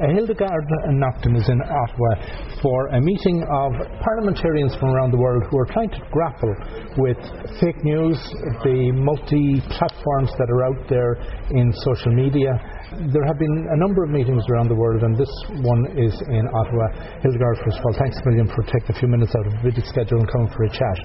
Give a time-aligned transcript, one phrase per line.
[0.00, 5.58] Hildegarde Naughton is in Ottawa for a meeting of parliamentarians from around the world who
[5.58, 6.54] are trying to grapple
[6.96, 7.18] with
[7.60, 8.16] fake news,
[8.64, 11.14] the multi platforms that are out there
[11.50, 12.56] in social media,
[13.08, 15.32] there have been a number of meetings around the world, and this
[15.64, 16.86] one is in Ottawa.
[17.24, 19.62] Hildegarde, first of all, thanks a million for taking a few minutes out of the
[19.64, 20.96] busy schedule and coming for a chat.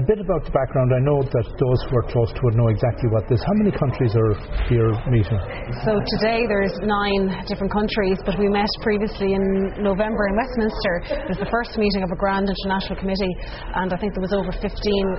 [0.00, 0.96] A bit about the background.
[0.96, 3.44] I know that those who are close to it know exactly what this.
[3.44, 4.32] How many countries are
[4.72, 5.36] here meeting?
[5.84, 9.44] So today there's nine different countries, but we met previously in
[9.82, 10.94] November in Westminster.
[11.24, 13.34] It was the first meeting of a grand international committee,
[13.78, 14.70] and I think there was over 15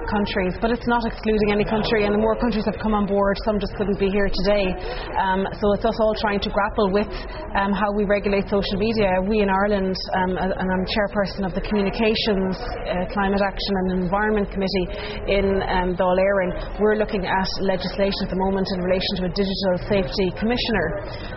[0.09, 0.53] countries.
[0.59, 3.37] But it's not excluding any country, and the more countries have come on board.
[3.45, 4.73] Some just couldn't be here today.
[5.15, 7.11] Um, so it's us all trying to grapple with
[7.55, 9.21] um, how we regulate social media.
[9.23, 14.47] We in Ireland, um, and I'm chairperson of the Communications, uh, Climate Action and Environment
[14.51, 14.87] Committee
[15.31, 19.31] in um, Dáil Éireann, we're looking at legislation at the moment in relation to a
[19.31, 20.87] digital safety commissioner.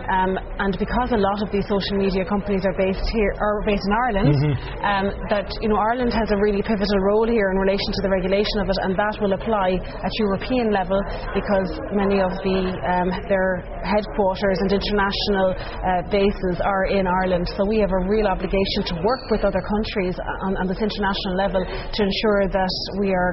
[0.09, 3.83] Um, and because a lot of these social media companies are based here, are based
[3.83, 4.67] in Ireland, mm-hmm.
[4.79, 8.11] Um, that you know Ireland has a really pivotal role here in relation to the
[8.15, 10.95] regulation of it, and that will apply at European level
[11.35, 12.57] because many of the
[12.87, 17.51] um, their headquarters and international uh, bases are in Ireland.
[17.59, 20.15] So we have a real obligation to work with other countries
[20.47, 23.31] on, on this international level to ensure that we are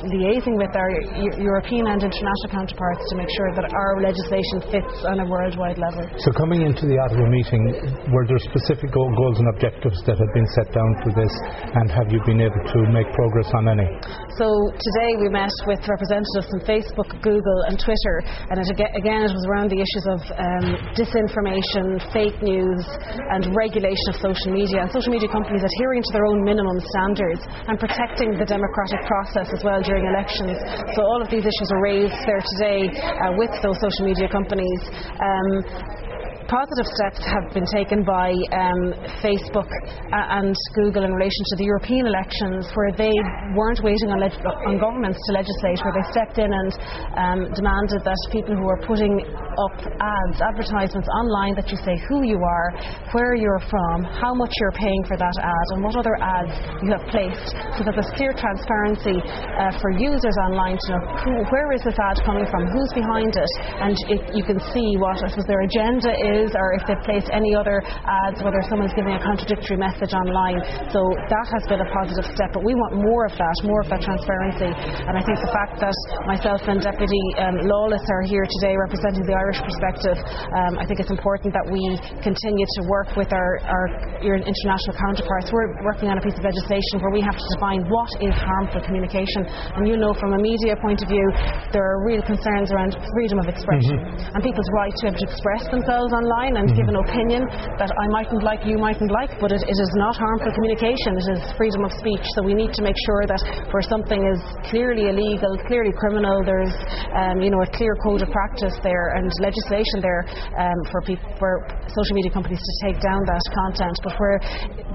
[0.00, 0.90] liaising with our
[1.36, 6.02] European and international counterparts to make sure that our legislation fits on a worldwide level.
[6.24, 7.65] So coming into the Ottawa meeting,
[8.12, 11.32] were there specific goals and objectives that had been set down for this,
[11.76, 13.88] and have you been able to make progress on any?
[14.36, 18.16] So today we met with representatives from Facebook, Google, and Twitter,
[18.52, 22.84] and it, again it was around the issues of um, disinformation, fake news,
[23.32, 27.42] and regulation of social media, and social media companies adhering to their own minimum standards
[27.68, 30.58] and protecting the democratic process as well during elections.
[30.94, 34.80] So all of these issues are raised there today uh, with those social media companies.
[35.16, 36.06] Um,
[36.46, 41.66] positive steps have been taken by um, Facebook uh, and Google in relation to the
[41.66, 43.14] European elections, where they
[43.58, 46.70] weren't waiting on, leg- on governments to legislate, where they stepped in and
[47.18, 52.22] um, demanded that people who are putting up ads, advertisements online, that you say who
[52.22, 52.68] you are,
[53.10, 56.54] where you're from, how much you're paying for that ad, and what other ads
[56.84, 61.32] you have placed, so that there's clear transparency uh, for users online to know who,
[61.50, 63.52] where is this ad coming from, who's behind it,
[63.82, 67.04] and it, you can see what I suppose their agenda is is or if they've
[67.08, 70.60] placed any other ads, whether someone's giving a contradictory message online.
[70.92, 71.00] So
[71.32, 74.04] that has been a positive step, but we want more of that, more of that
[74.04, 74.68] transparency.
[74.68, 75.96] And I think the fact that
[76.28, 81.00] myself and Deputy um, Lawless are here today representing the Irish perspective, um, I think
[81.00, 81.80] it's important that we
[82.20, 83.86] continue to work with our, our
[84.20, 85.48] international counterparts.
[85.54, 88.82] We're working on a piece of legislation where we have to define what is harmful
[88.84, 89.46] communication.
[89.78, 91.26] And you know, from a media point of view,
[91.72, 94.34] there are real concerns around freedom of expression mm-hmm.
[94.34, 96.78] and people's right to, to express themselves on online and mm-hmm.
[96.82, 97.42] give an opinion
[97.78, 101.14] that I mightn't like, you mightn't like, but it, it is not harmful communication.
[101.22, 102.26] It is freedom of speech.
[102.34, 103.38] So we need to make sure that
[103.70, 106.74] where something is clearly illegal, clearly criminal, there's
[107.14, 110.26] um, you know a clear code of practice there and legislation there
[110.58, 111.62] um, for people, for
[111.94, 113.94] social media companies to take down that content.
[114.02, 114.38] But where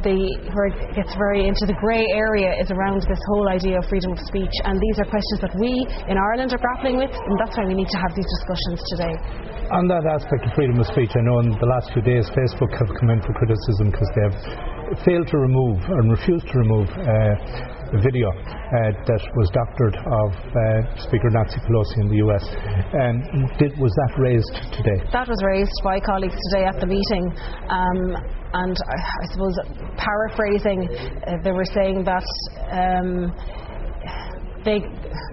[0.04, 0.20] the
[0.52, 4.12] where it gets very into the grey area is around this whole idea of freedom
[4.12, 5.72] of speech, and these are questions that we
[6.12, 9.16] in Ireland are grappling with, and that's why we need to have these discussions today.
[9.72, 12.72] On that aspect of freedom of speech, I know in the last few days Facebook
[12.78, 14.38] have come in for criticism because they have
[15.06, 20.32] failed to remove and refused to remove uh, a video uh, that was doctored of
[20.32, 22.44] uh, Speaker Nancy Pelosi in the US.
[22.96, 25.04] Um, did, was that raised today?
[25.12, 27.32] That was raised by colleagues today at the meeting.
[27.68, 28.16] Um,
[28.54, 29.56] and I, I, suppose,
[29.98, 32.26] paraphrasing, uh, they were saying that.
[32.72, 33.32] Um,
[34.64, 34.78] they,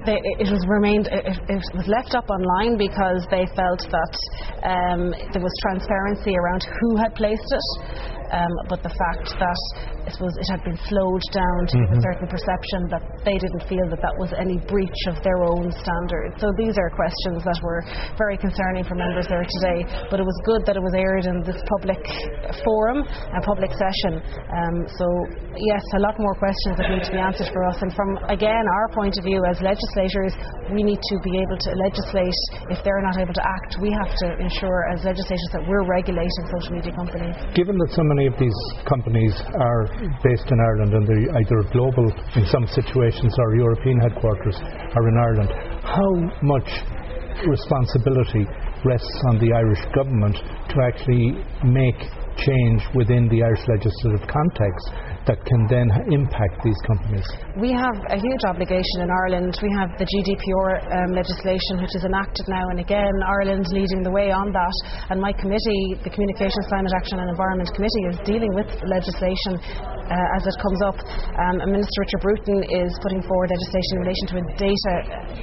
[0.06, 4.14] they, it was remained it, it, was left up online because they felt that
[4.64, 9.62] um, there was transparency around who had placed it um, but the fact that
[10.08, 11.96] I suppose it had been slowed down to mm-hmm.
[11.96, 15.68] a certain perception that they didn't feel that that was any breach of their own
[15.68, 16.40] standards.
[16.40, 17.84] So these are questions that were
[18.16, 19.84] very concerning for members there today.
[20.08, 22.00] But it was good that it was aired in this public
[22.64, 24.24] forum, a public session.
[24.48, 25.06] Um, so
[25.60, 27.76] yes, a lot more questions that need to be answered for us.
[27.84, 30.32] And from again our point of view as legislators,
[30.72, 32.40] we need to be able to legislate.
[32.72, 36.44] If they're not able to act, we have to ensure as legislators that we're regulating
[36.48, 37.36] social media companies.
[37.52, 38.58] Given that so many of these
[38.90, 39.32] companies
[39.62, 39.86] are
[40.26, 45.16] based in Ireland and they're either global in some situations or European headquarters are in
[45.16, 45.50] Ireland.
[45.86, 46.10] How
[46.42, 46.66] much
[47.46, 48.42] responsibility
[48.84, 51.98] rests on the Irish government to actually make
[52.42, 54.90] change within the Irish legislative context
[55.28, 57.22] that can then impact these companies?
[57.60, 59.52] We have a huge obligation in Ireland.
[59.60, 63.12] We have the GDPR um, legislation, which is enacted now and again.
[63.28, 64.76] Ireland's leading the way on that,
[65.12, 69.60] and my committee, the Communications, Climate Action and Environment Committee, is dealing with legislation
[70.08, 70.96] uh, as it comes up.
[70.96, 74.94] Um, Minister Richard Bruton is putting forward legislation in relation to a data,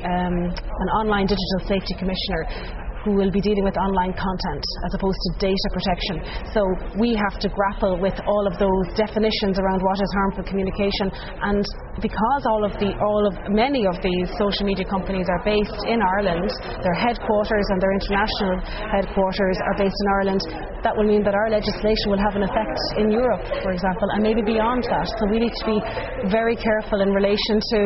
[0.02, 5.22] um, an online digital safety commissioner who will be dealing with online content as opposed
[5.30, 6.26] to data protection.
[6.52, 6.66] So
[6.98, 11.14] we have to grapple with all of those definitions around what is harmful communication
[11.46, 11.64] and
[12.02, 16.04] because all of the all of many of these social media companies are based in
[16.04, 16.52] Ireland,
[16.84, 18.60] their headquarters and their international
[18.92, 20.42] headquarters are based in Ireland,
[20.84, 24.20] that will mean that our legislation will have an effect in Europe, for example, and
[24.22, 25.08] maybe beyond that.
[25.08, 25.80] So we need to be
[26.28, 27.80] very careful in relation to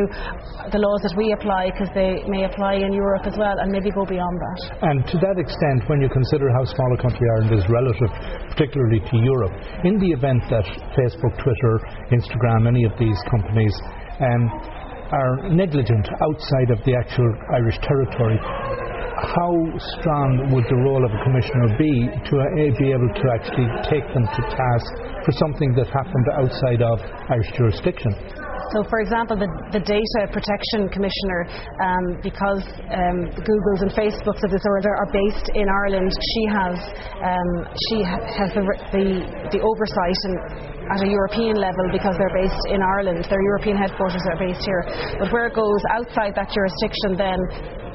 [0.74, 3.94] the laws that we apply because they may apply in Europe as well and maybe
[3.94, 4.58] go beyond that.
[4.82, 8.10] And to that extent, when you consider how small a country Ireland is relative,
[8.52, 9.54] particularly to Europe,
[9.86, 10.66] in the event that
[10.98, 11.74] Facebook, Twitter,
[12.10, 13.72] Instagram, any of these companies
[14.20, 14.42] um,
[15.10, 18.38] are negligent outside of the actual Irish territory,
[19.20, 19.52] how
[19.98, 22.34] strong would the role of a commissioner be to
[22.78, 24.90] be able to actually take them to task
[25.24, 26.96] for something that happened outside of
[27.28, 28.14] Irish jurisdiction?
[28.72, 31.40] So, for example, the, the Data Protection Commissioner,
[31.82, 32.62] um, because
[32.94, 36.76] um, Google's and Facebook's of this order are based in Ireland, she has
[37.18, 37.50] um,
[37.90, 38.62] she has the,
[38.94, 39.06] the,
[39.50, 43.22] the oversight and at a European level because they're based in Ireland.
[43.30, 44.82] Their European headquarters are based here.
[45.22, 47.38] But where it goes outside that jurisdiction, then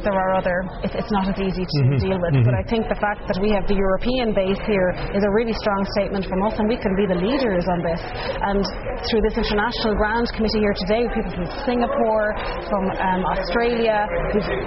[0.06, 1.98] there are other, it's not as easy to mm-hmm.
[1.98, 2.38] deal with.
[2.38, 2.48] Mm-hmm.
[2.48, 5.58] But I think the fact that we have the European base here is a really
[5.58, 8.02] strong statement from us, and we can be the leaders on this.
[8.46, 8.62] And
[9.10, 12.38] through this international grand committee here today, people from Singapore,
[12.70, 14.06] from um, Australia,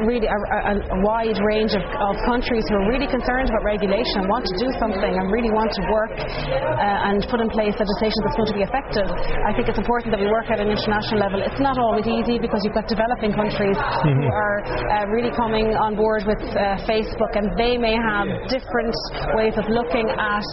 [0.02, 4.20] really a, a, a wide range of, of, countries who are really concerned about regulation
[4.20, 7.72] and want to do something and really want to work uh, and put in place
[7.78, 9.06] legislation that's going to be effective.
[9.46, 11.38] I think it's important that we work at an international level.
[11.40, 14.18] It's not always easy because you've got developing countries mm-hmm.
[14.18, 18.94] who are uh, really coming on board with uh, Facebook, and they may have different
[19.34, 20.46] ways of looking at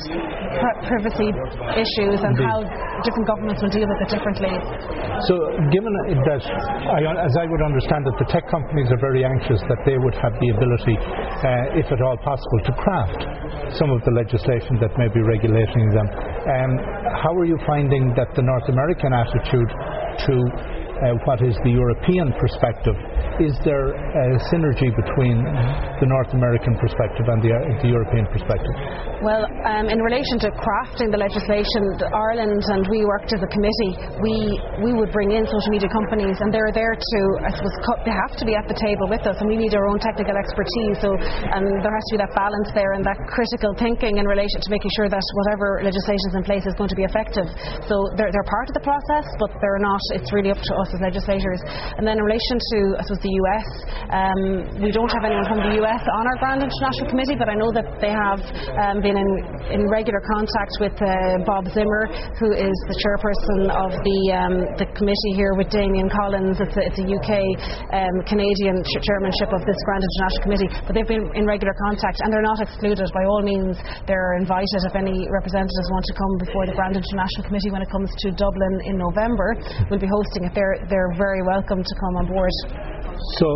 [0.88, 1.30] privacy
[1.75, 2.63] issues and how
[3.04, 4.54] different governments will deal with it differently.
[5.27, 5.36] So,
[5.72, 5.92] given
[6.27, 9.98] that, I, as I would understand it, the tech companies are very anxious that they
[9.98, 13.22] would have the ability, uh, if at all possible, to craft
[13.80, 16.07] some of the legislation that may be regulating them.
[16.07, 16.72] Um,
[17.19, 19.72] how are you finding that the North American attitude
[20.30, 20.36] to
[20.95, 22.95] uh, what is the European perspective
[23.44, 25.44] is there a synergy between
[26.00, 28.72] the North American perspective and the, uh, the European perspective?
[29.20, 31.82] Well, um, in relation to crafting the legislation,
[32.16, 33.94] Ireland and we worked as a committee,
[34.24, 34.36] we,
[34.88, 37.76] we would bring in social media companies and they're there to, I suppose,
[38.08, 40.36] they have to be at the table with us and we need our own technical
[40.36, 41.04] expertise.
[41.04, 41.12] So
[41.52, 44.70] um, there has to be that balance there and that critical thinking in relation to
[44.72, 47.48] making sure that whatever legislation is in place is going to be effective.
[47.88, 50.90] So they're, they're part of the process, but they're not, it's really up to us
[50.96, 51.60] as legislators.
[52.00, 53.68] And then in relation to, I suppose, the US.
[54.13, 54.39] Um,
[54.86, 57.74] we don't have anyone from the US on our Grand International Committee, but I know
[57.74, 58.42] that they have
[58.77, 59.30] um, been in,
[59.74, 62.06] in regular contact with uh, Bob Zimmer,
[62.38, 66.62] who is the chairperson of the um, the committee here with Damian Collins.
[66.62, 67.31] It's a, it's a UK
[67.98, 72.30] um, Canadian chairmanship of this Grand International Committee, but they've been in regular contact and
[72.30, 73.10] they're not excluded.
[73.10, 77.44] By all means, they're invited if any representatives want to come before the Grand International
[77.48, 79.57] Committee when it comes to Dublin in November.
[79.89, 80.54] We'll be hosting it.
[80.54, 82.95] They're very welcome to come on board.
[83.40, 83.48] So,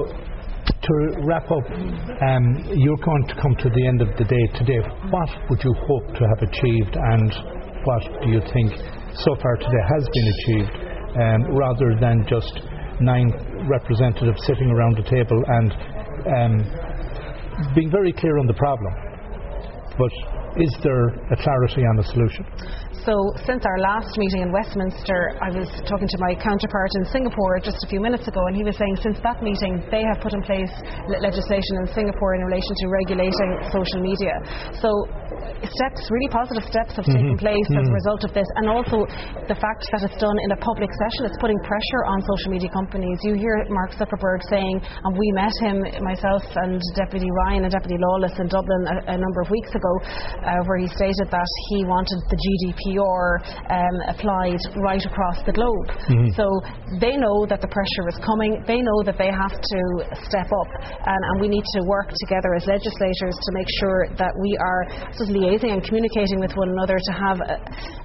[0.69, 0.93] to
[1.25, 2.45] wrap up, um,
[2.75, 4.79] you're going to come to the end of the day today.
[5.09, 7.31] What would you hope to have achieved, and
[7.83, 8.71] what do you think
[9.13, 10.73] so far today has been achieved,
[11.19, 12.61] um, rather than just
[13.01, 13.31] nine
[13.67, 15.71] representatives sitting around the table and
[16.37, 18.93] um, being very clear on the problem?
[19.97, 22.45] But is there a clarity on the solution?
[23.05, 23.15] So,
[23.47, 27.79] since our last meeting in Westminster, I was talking to my counterpart in Singapore just
[27.79, 30.43] a few minutes ago, and he was saying since that meeting, they have put in
[30.43, 30.73] place
[31.07, 34.35] legislation in Singapore in relation to regulating social media.
[34.83, 34.89] So,
[35.63, 37.23] steps, really positive steps have mm-hmm.
[37.23, 37.79] taken place mm-hmm.
[37.79, 37.99] as a mm-hmm.
[38.03, 39.07] result of this, and also
[39.47, 42.69] the fact that it's done in a public session, it's putting pressure on social media
[42.75, 43.15] companies.
[43.23, 47.95] You hear Mark Zuckerberg saying, and we met him, myself and Deputy Ryan and Deputy
[47.95, 49.93] Lawless in Dublin a, a number of weeks ago,
[50.43, 55.87] uh, where he stated that he wanted the GDPR um, applied right across the globe.
[56.07, 56.31] Mm-hmm.
[56.35, 56.45] So
[56.99, 59.81] they know that the pressure is coming, they know that they have to
[60.23, 60.69] step up,
[61.05, 64.81] and, and we need to work together as legislators to make sure that we are
[65.17, 67.57] just liaising and communicating with one another to have a,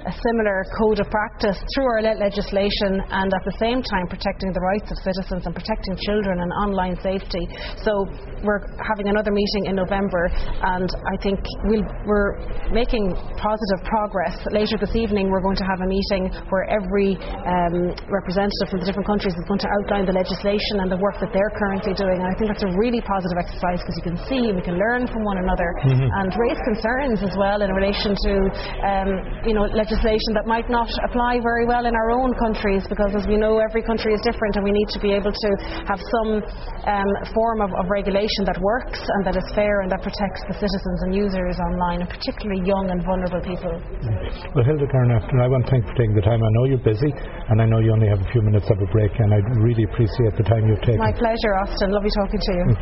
[0.08, 4.60] a similar code of practice through our legislation and at the same time protecting the
[4.60, 7.44] rights of citizens and protecting children and online safety.
[7.80, 8.06] So
[8.44, 10.28] we're having another meeting in November
[10.62, 14.32] and I think we we we're making positive progress.
[14.48, 18.86] Later this evening, we're going to have a meeting where every um, representative from the
[18.88, 22.24] different countries is going to outline the legislation and the work that they're currently doing.
[22.24, 25.04] And I think that's a really positive exercise because you can see we can learn
[25.04, 26.08] from one another mm-hmm.
[26.08, 28.32] and raise concerns as well in relation to
[28.80, 29.10] um,
[29.44, 33.28] you know legislation that might not apply very well in our own countries because, as
[33.28, 35.50] we know, every country is different and we need to be able to
[35.84, 36.40] have some
[36.88, 40.56] um, form of, of regulation that works and that is fair and that protects the
[40.56, 43.74] citizens and users online, particularly young and vulnerable people.
[44.54, 46.38] Well, Hildegarde Naughton, I want to thank you for taking the time.
[46.38, 47.10] I know you're busy,
[47.50, 49.84] and I know you only have a few minutes of a break, and I really
[49.84, 51.02] appreciate the time you've taken.
[51.02, 51.90] My pleasure, Austin.
[51.90, 52.64] Lovely talking to you.
[52.70, 52.78] Mm.